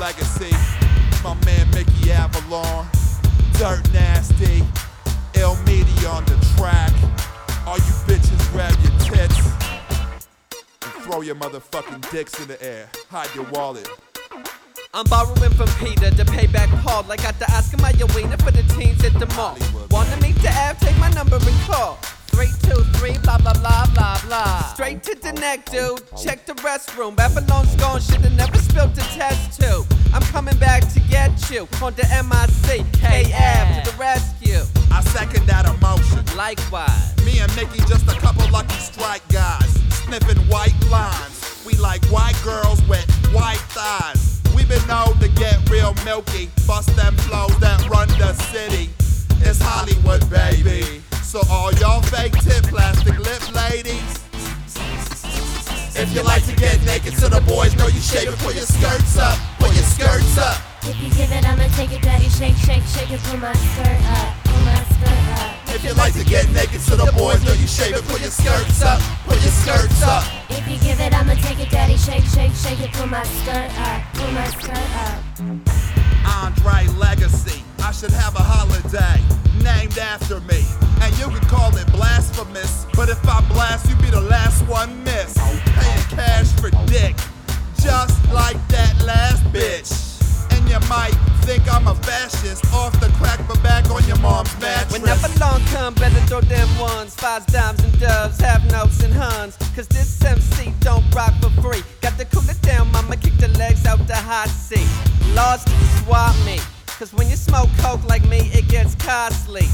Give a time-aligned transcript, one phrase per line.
[0.00, 0.50] legacy.
[1.22, 2.86] My man Mickey Avalon,
[3.52, 4.64] Dirt Nasty,
[5.34, 6.90] iLL MEDiA on the track.
[7.66, 9.36] All you bitches grab your tits
[10.82, 12.88] and throw your motherfucking dicks in the air.
[13.10, 13.88] Hide your wallet.
[14.94, 17.04] I'm borrowing from Peter to pay back Paul.
[17.12, 19.58] I got to ask him my arena for the teens at the mall.
[19.90, 20.80] Wanna meet the F?
[20.80, 21.98] Take my number and call.
[22.32, 24.59] 323 blah blah blah blah blah.
[25.02, 26.00] Straight to the neck, dude.
[26.16, 27.16] Check the restroom.
[27.16, 29.86] Babylon's gone, shoulda never spilled the test tube.
[30.12, 34.60] I'm coming back to get you on the MIC KF to the rescue.
[34.90, 36.24] I second that emotion.
[36.36, 37.16] Likewise.
[37.24, 39.72] Me and Mickey just a couple lucky strike guys,
[40.04, 41.62] sniffing white lines.
[41.64, 44.40] We like white girls with white thighs.
[44.54, 48.90] We been known to get real milky, bust them flows that run the city.
[49.40, 51.02] It's Hollywood, baby.
[51.22, 54.29] So all y'all fake tip plastic lip ladies.
[56.10, 58.36] If you like to get naked, so the boys know you shave it.
[58.40, 60.58] Pull your skirts up, pull your skirts up.
[60.82, 62.28] If you give it, I'ma take it, daddy.
[62.28, 65.54] Shake, shake, shake it, pull my skirt up, pull my skirt up.
[65.70, 68.02] If you like to get naked, so the boys know you shave it.
[68.10, 70.26] Pull your skirts up, pull your skirts up.
[70.50, 71.96] If you give it, I'ma take it, daddy.
[71.96, 75.22] Shake, shake, shake it, pull my skirt up, pull my skirt up.
[76.26, 77.62] Andre Legacy.
[77.78, 79.22] I should have a holiday
[79.62, 80.66] named after me.
[81.02, 82.86] And you can call it blasphemous.
[82.94, 85.39] But if I blast, you be the last one miss.
[95.50, 97.14] Long come, better throw them ones.
[97.14, 99.56] Fives, dimes, and doves, have notes and huns.
[99.74, 101.82] Cause this MC don't rock for free.
[102.00, 104.88] Got to cool it down, mama, kick the legs out the hot seat.
[105.34, 106.58] Lost swap me.
[106.98, 109.66] Cause when you smoke coke like me, it gets costly.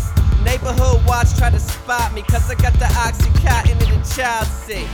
[0.45, 4.89] Neighborhood watch try to spot me, cause I got the Oxycontin in the child seat.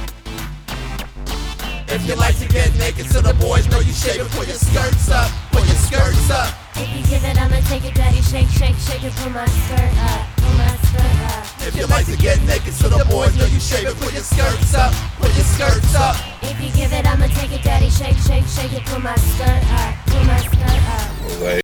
[1.88, 4.30] If you like to get naked, so the boys know you shave it.
[4.32, 6.54] Pull your skirts up, pull your skirts up.
[6.74, 8.22] If you give it, I'ma take it, daddy.
[8.22, 10.21] Shake, shake, shake it, pull my skirt up,
[11.64, 13.96] If you like to get naked, so the boys know you shave it.
[13.96, 16.16] Pull your skirts up, put your skirts up.
[16.42, 17.88] If you give it, I'ma take it, daddy.